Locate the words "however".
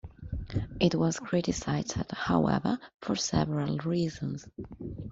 2.11-2.79